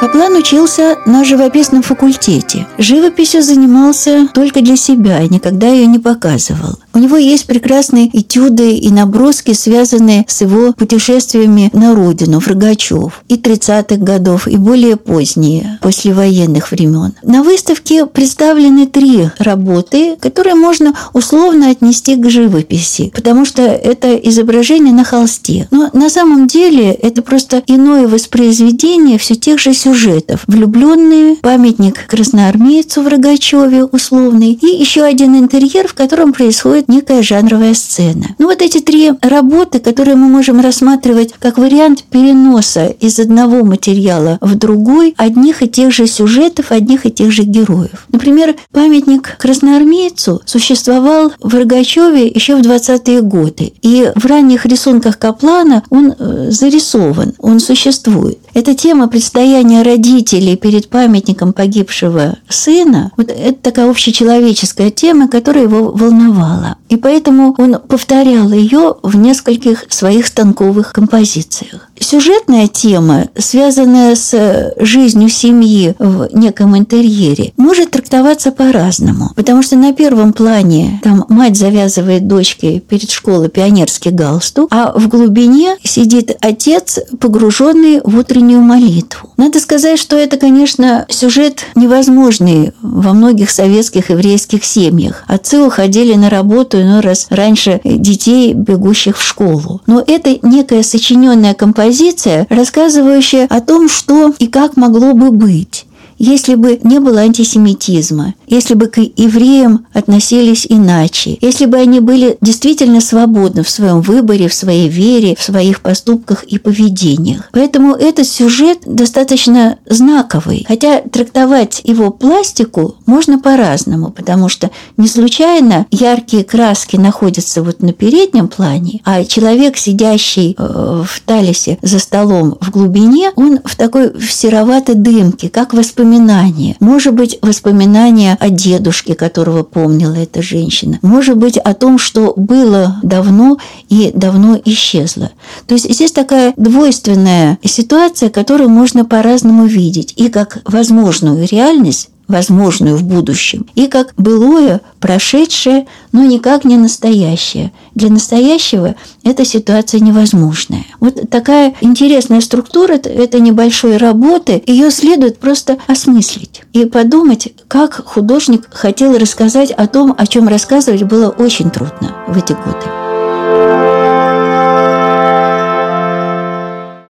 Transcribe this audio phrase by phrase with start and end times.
[0.00, 2.66] Каплан учился на живописном факультете.
[2.78, 6.78] Живописью занимался только для себя и никогда ее не показывал.
[6.92, 13.22] У него есть прекрасные этюды и наброски, связанные с его путешествиями на родину, в Рогачев,
[13.28, 17.14] и 30-х годов, и более поздние, послевоенных времен.
[17.22, 24.92] На выставке представлены три работы, которые можно условно отнести к живописи, потому что это изображение
[24.92, 25.68] на холсте.
[25.70, 30.42] Но на самом деле это просто иное воспроизведение все тех же сюжетов.
[30.46, 37.22] Влюбленные, памятник красноармейцу в Рогачеве условный, и еще один интерьер, в котором происходит существует некая
[37.22, 38.34] жанровая сцена.
[38.38, 44.38] Ну вот эти три работы, которые мы можем рассматривать как вариант переноса из одного материала
[44.40, 48.06] в другой одних и тех же сюжетов, одних и тех же героев.
[48.12, 53.72] Например, памятник красноармейцу существовал в Рогачеве еще в 20-е годы.
[53.82, 58.38] И в ранних рисунках Каплана он э, зарисован, он существует.
[58.54, 65.90] Эта тема предстояния родителей перед памятником погибшего сына, вот это такая общечеловеческая тема, которая его
[65.92, 66.76] волновала.
[66.90, 71.88] И поэтому он повторял ее в нескольких своих станковых композициях.
[71.98, 79.30] Сюжетная тема, связанная с жизнью семьи в неком интерьере, может трактоваться по-разному.
[79.36, 85.08] Потому что на первом плане там мать завязывает дочке перед школой пионерский галстук, а в
[85.08, 89.30] глубине сидит отец, погруженный в утреннюю молитву.
[89.36, 95.22] Надо сказать, что это, конечно, сюжет невозможный во многих советских еврейских семьях.
[95.28, 99.80] Отцы уходили на работу иной раз раньше детей, бегущих в школу.
[99.86, 105.86] Но это некая сочиненная композиция позиция, рассказывающая о том, что и как могло бы быть
[106.20, 112.36] если бы не было антисемитизма, если бы к евреям относились иначе, если бы они были
[112.42, 117.48] действительно свободны в своем выборе, в своей вере, в своих поступках и поведениях.
[117.52, 120.66] Поэтому этот сюжет достаточно знаковый.
[120.68, 127.94] Хотя трактовать его пластику можно по-разному, потому что не случайно яркие краски находятся вот на
[127.94, 134.12] переднем плане, а человек, сидящий э, в талисе за столом в глубине, он в такой
[134.12, 136.76] в сероватой дымке, как воспоминание воспоминания.
[136.80, 140.98] Может быть, воспоминания о дедушке, которого помнила эта женщина.
[141.02, 145.30] Может быть, о том, что было давно и давно исчезло.
[145.66, 150.14] То есть здесь такая двойственная ситуация, которую можно по-разному видеть.
[150.16, 157.72] И как возможную реальность, возможную в будущем, и как былое, прошедшее, но никак не настоящее.
[157.94, 160.86] Для настоящего эта ситуация невозможная.
[161.00, 168.68] Вот такая интересная структура этой небольшой работы, ее следует просто осмыслить и подумать, как художник
[168.70, 173.89] хотел рассказать о том, о чем рассказывать было очень трудно в эти годы.